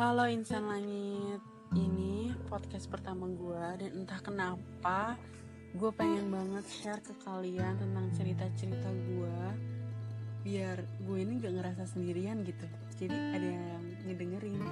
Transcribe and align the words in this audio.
Halo 0.00 0.24
insan 0.32 0.64
langit 0.64 1.44
Ini 1.76 2.32
podcast 2.48 2.88
pertama 2.88 3.28
gue 3.28 3.84
Dan 3.84 4.00
entah 4.00 4.16
kenapa 4.24 5.12
Gue 5.76 5.92
pengen 5.92 6.32
banget 6.32 6.64
share 6.72 7.04
ke 7.04 7.12
kalian 7.20 7.76
Tentang 7.76 8.08
cerita-cerita 8.16 8.88
gue 8.88 9.40
Biar 10.40 10.80
gue 11.04 11.18
ini 11.20 11.36
gak 11.36 11.52
ngerasa 11.52 11.84
sendirian 11.84 12.40
gitu 12.48 12.64
Jadi 12.96 13.12
ada 13.12 13.44
yang 13.44 13.84
ngedengerin 14.08 14.64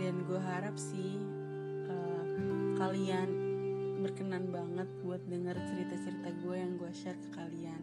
Dan 0.00 0.24
gue 0.24 0.40
harap 0.40 0.72
sih 0.80 1.20
uh, 1.92 2.24
Kalian 2.80 3.28
berkenan 4.00 4.48
banget 4.48 4.88
buat 5.04 5.20
denger 5.28 5.52
cerita-cerita 5.68 6.32
gue 6.48 6.56
yang 6.56 6.74
gue 6.74 6.90
share 6.90 7.14
ke 7.14 7.28
kalian. 7.38 7.82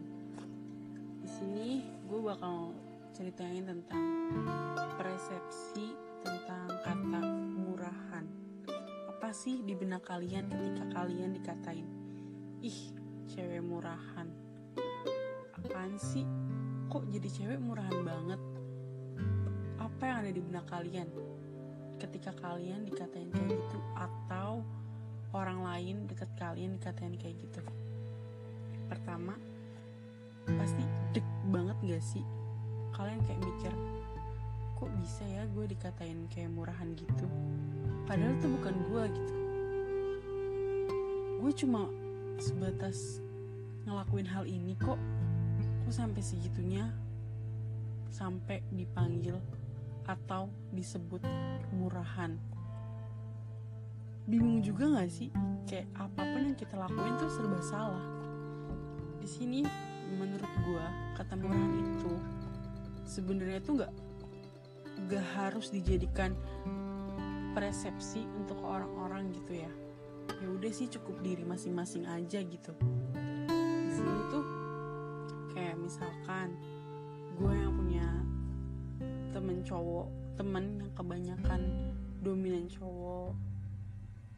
Di 1.24 1.30
sini 1.32 1.80
gue 2.10 2.20
bakal 2.20 2.76
ceritain 3.16 3.64
tentang 3.64 4.04
persepsi 5.00 6.09
tentang 6.20 6.68
kata 6.84 7.20
murahan. 7.56 8.24
Apa 9.08 9.32
sih 9.32 9.64
di 9.64 9.72
benak 9.76 10.04
kalian 10.04 10.48
ketika 10.48 10.84
kalian 11.00 11.36
dikatain, 11.36 11.86
ih 12.60 12.80
cewek 13.30 13.62
murahan? 13.64 14.28
Apaan 15.56 15.96
sih? 15.96 16.24
Kok 16.90 17.06
jadi 17.08 17.28
cewek 17.30 17.60
murahan 17.62 18.00
banget? 18.02 18.40
Apa 19.78 20.02
yang 20.08 20.16
ada 20.26 20.32
di 20.32 20.42
benak 20.42 20.66
kalian 20.66 21.08
ketika 22.00 22.32
kalian 22.40 22.88
dikatain 22.88 23.28
kayak 23.28 23.60
gitu 23.60 23.78
atau 23.92 24.64
orang 25.36 25.62
lain 25.62 26.08
deket 26.08 26.32
kalian 26.34 26.80
dikatain 26.80 27.14
kayak 27.14 27.36
gitu? 27.38 27.62
Pertama, 28.90 29.38
pasti 30.48 30.82
deg 31.14 31.26
banget 31.54 31.76
gak 31.86 32.02
sih? 32.02 32.24
Kalian 32.90 33.22
kayak 33.22 33.40
mikir, 33.44 33.72
kok 34.80 34.88
bisa 34.96 35.28
ya 35.28 35.44
gue 35.52 35.68
dikatain 35.68 36.24
kayak 36.32 36.48
murahan 36.56 36.88
gitu? 36.96 37.28
Padahal 38.08 38.32
itu 38.32 38.48
bukan 38.48 38.74
gue 38.88 39.02
gitu. 39.12 39.34
Gue 41.36 41.52
cuma 41.52 41.84
sebatas 42.40 43.20
ngelakuin 43.84 44.24
hal 44.24 44.48
ini 44.48 44.72
kok. 44.80 44.96
Kok 45.84 45.92
sampai 45.92 46.24
segitunya? 46.24 46.88
Sampai 48.08 48.64
dipanggil 48.72 49.36
atau 50.08 50.48
disebut 50.72 51.20
murahan. 51.76 52.40
Bingung 54.24 54.64
juga 54.64 54.96
gak 54.96 55.12
sih? 55.12 55.28
Kayak 55.68 55.92
apa 55.92 56.24
pun 56.24 56.40
yang 56.48 56.56
kita 56.56 56.80
lakuin 56.80 57.20
tuh 57.20 57.28
serba 57.28 57.60
salah. 57.60 58.06
Di 59.20 59.28
sini 59.28 59.60
menurut 60.16 60.48
gue 60.64 60.84
kata 61.20 61.36
murahan 61.36 61.72
itu 61.84 62.16
sebenarnya 63.04 63.60
tuh 63.60 63.76
nggak 63.78 63.92
gak 65.08 65.24
harus 65.38 65.72
dijadikan 65.72 66.36
persepsi 67.54 68.26
untuk 68.36 68.60
orang-orang 68.62 69.30
gitu 69.34 69.64
ya. 69.64 69.72
Ya 70.40 70.48
udah 70.48 70.72
sih 70.72 70.86
cukup 70.88 71.20
diri 71.22 71.42
masing-masing 71.42 72.06
aja 72.06 72.40
gitu. 72.42 72.72
Di 73.50 73.92
sini 73.92 74.20
tuh 74.30 74.44
kayak 75.52 75.76
misalkan 75.80 76.54
gue 77.34 77.52
yang 77.52 77.72
punya 77.74 78.06
temen 79.30 79.62
cowok 79.62 80.08
temen 80.40 80.80
yang 80.80 80.92
kebanyakan 80.96 81.60
dominan 82.24 82.64
cowok. 82.72 83.36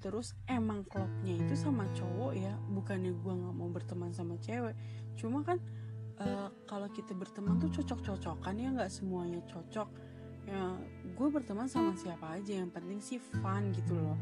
Terus 0.02 0.34
emang 0.50 0.82
klubnya 0.82 1.38
itu 1.38 1.54
sama 1.54 1.86
cowok 1.94 2.34
ya 2.34 2.58
bukannya 2.74 3.14
gue 3.14 3.32
nggak 3.32 3.54
mau 3.54 3.70
berteman 3.70 4.10
sama 4.10 4.34
cewek. 4.42 4.74
Cuma 5.14 5.46
kan 5.46 5.62
uh, 6.18 6.50
kalau 6.66 6.90
kita 6.90 7.14
berteman 7.14 7.62
tuh 7.62 7.70
cocok-cocokan 7.70 8.54
ya 8.58 8.68
nggak 8.74 8.90
semuanya 8.90 9.38
cocok 9.46 10.11
ya 10.46 10.74
gue 11.02 11.28
berteman 11.30 11.70
sama 11.70 11.94
siapa 11.94 12.38
aja 12.38 12.58
yang 12.58 12.70
penting 12.72 12.98
sih 12.98 13.18
fun 13.18 13.70
gitu 13.74 13.94
loh. 13.94 14.18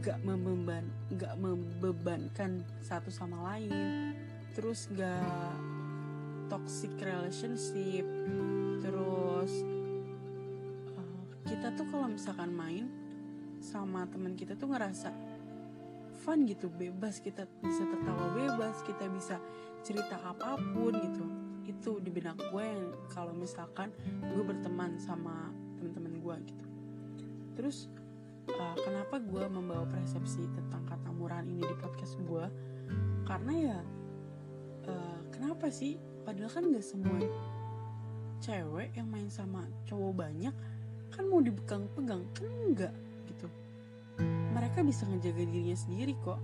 Gak 0.00 0.22
membeban 0.22 0.86
gak 1.16 1.34
membebankan 1.36 2.64
satu 2.80 3.12
sama 3.12 3.54
lain. 3.54 4.14
Terus 4.56 4.88
gak 4.94 5.56
toxic 6.48 6.92
relationship. 7.00 8.06
Terus 8.80 9.52
uh, 10.96 11.22
kita 11.44 11.74
tuh 11.76 11.86
kalau 11.90 12.08
misalkan 12.08 12.52
main 12.54 12.86
sama 13.58 14.06
teman 14.06 14.38
kita 14.38 14.54
tuh 14.54 14.70
ngerasa 14.70 15.10
fun 16.24 16.46
gitu 16.46 16.70
bebas. 16.72 17.20
Kita 17.20 17.44
bisa 17.60 17.84
tertawa 17.84 18.32
bebas 18.32 18.80
kita 18.86 19.10
bisa 19.12 19.36
cerita 19.82 20.18
apa 20.20 20.58
pun 20.74 20.92
gitu 20.94 21.47
itu 21.68 22.00
di 22.00 22.08
benak 22.08 22.40
gue 22.40 22.64
yang 22.64 22.88
kalau 23.12 23.36
misalkan 23.36 23.92
gue 24.24 24.42
berteman 24.42 24.96
sama 24.96 25.52
teman-teman 25.76 26.16
gue 26.18 26.36
gitu. 26.48 26.64
Terus 27.60 27.92
uh, 28.48 28.76
kenapa 28.80 29.20
gue 29.20 29.44
membawa 29.52 29.84
persepsi 29.84 30.48
tentang 30.56 30.82
kata 30.88 31.12
murahan 31.12 31.44
ini 31.44 31.62
di 31.62 31.76
podcast 31.76 32.16
gue? 32.24 32.44
Karena 33.28 33.52
ya 33.52 33.78
uh, 34.88 35.20
kenapa 35.30 35.68
sih? 35.68 36.00
Padahal 36.24 36.50
kan 36.52 36.64
gak 36.72 36.84
semua 36.84 37.20
cewek 38.38 38.94
yang 38.94 39.08
main 39.10 39.28
sama 39.28 39.66
cowok 39.88 40.12
banyak 40.14 40.54
kan 41.08 41.24
mau 41.26 41.40
dipegang-pegang 41.40 42.22
kan 42.36 42.46
enggak 42.68 42.94
gitu. 43.26 43.46
Mereka 44.54 44.84
bisa 44.84 45.08
ngejaga 45.08 45.42
dirinya 45.48 45.76
sendiri 45.76 46.14
kok. 46.22 46.40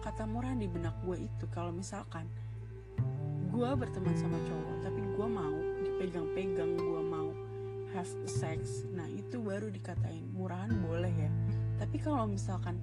Kata 0.00 0.22
murahan 0.24 0.56
di 0.56 0.70
benak 0.70 0.94
gue 1.02 1.26
itu 1.26 1.44
kalau 1.50 1.74
misalkan 1.74 2.30
gue 3.56 3.72
berteman 3.72 4.12
sama 4.20 4.36
cowok 4.44 4.76
tapi 4.84 5.00
gue 5.00 5.28
mau 5.32 5.56
dipegang-pegang 5.80 6.76
gue 6.76 7.02
mau 7.08 7.32
have 7.96 8.12
sex. 8.28 8.84
Nah 8.92 9.08
itu 9.08 9.40
baru 9.40 9.72
dikatain. 9.72 10.28
Murahan 10.36 10.76
boleh 10.84 11.08
ya. 11.08 11.32
Tapi 11.80 11.96
kalau 11.96 12.28
misalkan 12.28 12.76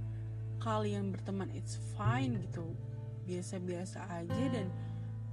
kalian 0.58 1.14
berteman 1.14 1.54
it's 1.54 1.78
fine 1.94 2.42
gitu. 2.42 2.66
Biasa-biasa 3.30 4.02
aja 4.18 4.44
dan 4.50 4.66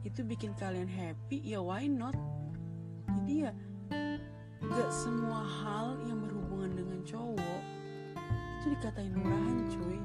itu 0.04 0.20
bikin 0.28 0.52
kalian 0.60 0.92
happy 0.92 1.40
ya 1.40 1.64
why 1.64 1.88
not? 1.88 2.12
Jadi 3.08 3.48
ya 3.48 3.52
gak 4.60 4.92
semua 4.92 5.40
hal 5.40 5.96
yang 6.04 6.20
berhubungan 6.20 6.76
dengan 6.76 7.00
cowok 7.08 7.62
itu 8.60 8.76
dikatain 8.76 9.16
murahan 9.16 9.56
cuy. 9.72 9.98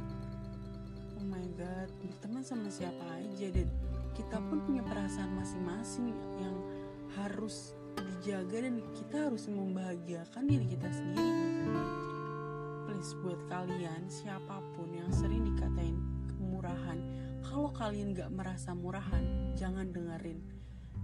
Oh 1.19 1.27
my 1.27 1.43
god 1.59 1.91
berteman 1.99 2.39
sama 2.39 2.71
siapa 2.71 3.03
aja 3.19 3.51
dan 3.51 3.67
kita 4.15 4.39
pun 4.39 4.63
punya 4.63 4.79
perasaan 4.81 5.35
masing-masing 5.35 6.15
yang 6.39 6.55
harus 7.19 7.75
dijaga 7.99 8.63
dan 8.63 8.79
kita 8.95 9.27
harus 9.29 9.45
membahagiakan 9.51 10.43
diri 10.47 10.65
kita 10.71 10.87
sendiri. 10.87 11.75
Please 12.87 13.11
buat 13.19 13.39
kalian 13.51 14.07
siapa 14.07 14.63
pun 14.73 14.87
yang 14.95 15.11
sering 15.11 15.43
dikatain 15.43 15.99
kemurahan 16.31 16.99
kalau 17.43 17.69
kalian 17.75 18.15
gak 18.15 18.31
merasa 18.31 18.71
murahan 18.71 19.53
jangan 19.59 19.91
dengerin. 19.91 20.39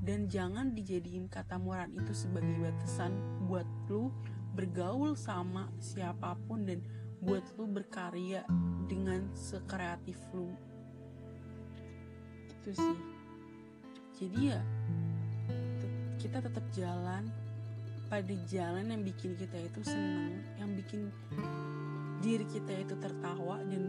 Dan 0.02 0.26
jangan 0.26 0.74
dijadiin 0.74 1.30
kata 1.30 1.62
murahan 1.62 1.94
itu 1.94 2.10
sebagai 2.18 2.58
batasan 2.58 3.14
buat 3.46 3.70
lu 3.86 4.10
bergaul 4.58 5.14
sama 5.14 5.70
siapa 5.78 6.34
pun 6.50 6.66
dan 6.66 6.82
buat 7.22 7.46
lu 7.54 7.70
berkarya 7.70 8.42
dengan 8.90 9.30
sekreatif 9.38 10.18
lu 10.34 10.58
itu 12.62 12.78
sih. 12.78 12.98
Jadi 14.22 14.54
ya 14.54 14.62
kita 16.22 16.46
tetap 16.46 16.66
jalan. 16.78 17.26
Pada 18.12 18.36
jalan 18.52 18.92
yang 18.92 19.08
bikin 19.08 19.40
kita 19.40 19.56
itu 19.56 19.88
senang 19.88 20.44
yang 20.60 20.76
bikin 20.76 21.08
diri 22.20 22.44
kita 22.44 22.84
itu 22.84 22.92
tertawa 23.00 23.56
dan 23.72 23.88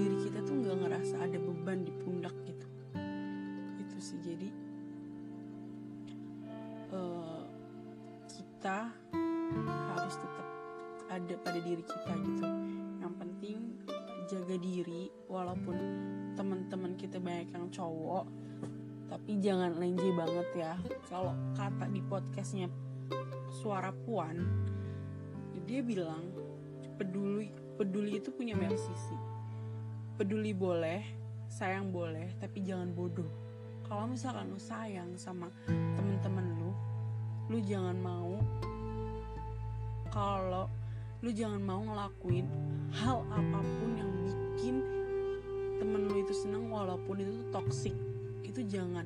diri 0.00 0.16
kita 0.24 0.40
tuh 0.48 0.64
nggak 0.64 0.80
ngerasa 0.80 1.20
ada 1.20 1.36
beban 1.36 1.84
di 1.84 1.92
pundak 1.92 2.32
gitu. 2.48 2.66
Itu 3.84 3.96
sih. 4.00 4.16
Jadi 4.24 4.48
uh, 6.88 7.44
kita 8.32 8.88
harus 9.92 10.16
tetap 10.16 10.46
ada 11.12 11.34
pada 11.44 11.60
diri 11.60 11.84
kita 11.84 12.12
gitu. 12.16 12.48
Yang 13.04 13.14
penting 13.20 13.58
jaga 14.24 14.56
diri 14.56 15.12
walaupun 15.28 15.76
teman-teman 16.34 16.96
kita 16.96 17.20
banyak 17.20 17.52
yang 17.52 17.68
cowok 17.70 18.26
tapi 19.04 19.38
jangan 19.38 19.76
lenje 19.78 20.10
banget 20.16 20.48
ya. 20.56 20.74
Kalau 21.06 21.36
kata 21.54 21.86
di 21.92 22.00
podcastnya 22.02 22.66
suara 23.52 23.92
puan 23.92 24.42
dia 25.64 25.80
bilang 25.80 26.28
peduli 27.00 27.48
peduli 27.80 28.20
itu 28.20 28.28
punya 28.32 28.56
banyak 28.56 28.76
sisi. 28.76 29.16
Peduli 30.18 30.52
boleh 30.52 31.00
sayang 31.48 31.92
boleh 31.92 32.36
tapi 32.40 32.64
jangan 32.64 32.92
bodoh. 32.92 33.28
Kalau 33.84 34.08
misalkan 34.08 34.50
lu 34.50 34.60
sayang 34.60 35.14
sama 35.20 35.52
temen-temen 35.68 36.46
lu 36.58 36.72
lu 37.52 37.58
jangan 37.60 37.96
mau 38.00 38.40
kalau 40.08 40.66
lu 41.20 41.30
jangan 41.34 41.60
mau 41.60 41.80
ngelakuin 41.82 42.46
hal 42.94 43.26
apa 43.32 43.58
pun 43.60 43.90
yang 43.98 44.13
bikin 44.64 44.80
temen 45.76 46.08
lu 46.08 46.24
itu 46.24 46.32
seneng 46.32 46.72
walaupun 46.72 47.20
itu 47.20 47.44
toxic. 47.52 47.92
Itu 48.40 48.64
jangan. 48.64 49.04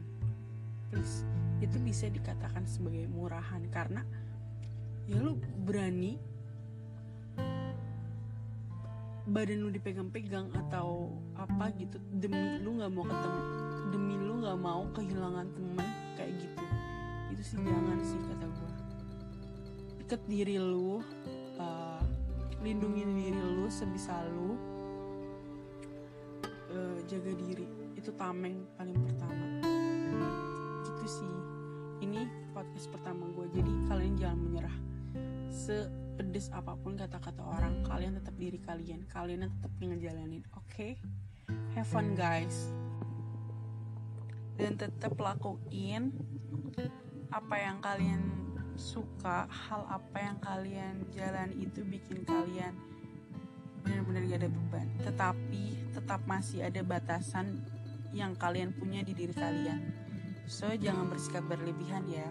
Please. 0.86 1.26
Itu 1.58 1.82
bisa 1.82 2.06
dikatakan 2.06 2.62
sebagai 2.62 3.10
murahan 3.10 3.66
karena 3.74 4.06
ya 5.10 5.18
lu 5.18 5.34
berani 5.66 6.14
badan 9.26 9.66
lu 9.66 9.74
dipegang-pegang 9.74 10.46
atau 10.54 11.10
apa 11.34 11.74
gitu 11.74 11.98
demi 12.14 12.62
lu 12.62 12.78
nggak 12.78 12.94
mau 12.94 13.02
ketemu 13.02 13.40
demi 13.90 14.14
lu 14.14 14.34
nggak 14.46 14.58
mau 14.62 14.86
kehilangan 14.94 15.46
temen 15.58 15.86
kayak 16.14 16.38
gitu. 16.38 16.62
Itu 17.34 17.42
sih 17.42 17.58
jangan 17.66 17.98
sih 18.06 18.20
kata 18.30 18.46
gue 18.46 18.70
ikat 20.06 20.22
diri 20.30 20.54
lu 20.62 21.02
uh, 21.58 21.98
lindungin 22.62 23.10
diri 23.18 23.42
lu 23.42 23.66
sebisa 23.66 24.22
lu 24.30 24.77
jaga 27.08 27.32
diri. 27.32 27.64
Itu 27.96 28.12
tameng 28.12 28.68
paling 28.76 29.00
pertama. 29.00 29.46
Gitu 30.84 31.06
sih. 31.08 31.34
Ini 32.04 32.28
podcast 32.52 32.92
pertama 32.92 33.24
gue 33.32 33.48
jadi 33.56 33.72
kalian 33.88 34.14
jangan 34.20 34.38
menyerah. 34.38 34.76
Sepedes 35.48 36.52
apa 36.52 36.76
pun 36.76 37.00
kata-kata 37.00 37.40
orang 37.40 37.80
kalian 37.88 38.20
tetap 38.20 38.36
diri 38.36 38.60
kalian. 38.60 39.08
Kalian 39.08 39.48
tetap 39.48 39.72
ngejalanin 39.80 40.44
oke? 40.52 40.68
Okay? 40.68 41.00
have 41.72 41.88
fun 41.88 42.12
guys. 42.12 42.68
Dan 44.60 44.76
tetap 44.76 45.16
lakuin 45.16 46.12
apa 47.32 47.56
yang 47.56 47.78
kalian 47.80 48.22
suka 48.74 49.48
hal 49.48 49.86
apa 49.88 50.18
yang 50.18 50.38
kalian 50.44 50.94
jalan 51.14 51.50
itu 51.56 51.82
bikin 51.86 52.22
kalian 52.26 52.74
benar-benar 53.88 54.22
gak 54.28 54.40
ada 54.44 54.50
beban. 54.52 54.86
Tetapi 55.00 55.64
tetap 55.96 56.20
masih 56.28 56.60
ada 56.68 56.80
batasan 56.84 57.64
yang 58.12 58.36
kalian 58.36 58.76
punya 58.76 59.00
di 59.00 59.16
diri 59.16 59.32
kalian. 59.32 59.80
So 60.44 60.68
jangan 60.76 61.08
bersikap 61.08 61.48
berlebihan 61.48 62.04
ya. 62.12 62.28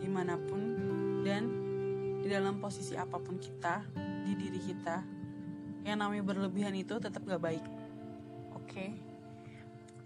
Di 0.00 0.08
mana 0.08 0.40
pun 0.40 0.60
dan 1.22 1.44
di 2.24 2.28
dalam 2.32 2.56
posisi 2.56 2.96
apa 2.96 3.20
pun 3.20 3.36
kita 3.36 3.84
di 4.24 4.32
diri 4.32 4.60
kita 4.64 5.04
yang 5.84 6.00
namanya 6.00 6.24
berlebihan 6.24 6.72
itu 6.72 6.96
tetap 6.96 7.20
gak 7.28 7.42
baik. 7.44 7.64
Oke? 8.56 8.64
Okay? 8.64 8.90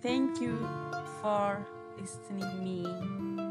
thank 0.07 0.41
you 0.41 0.55
for 1.21 1.67
listening 1.99 2.63
me 2.63 3.46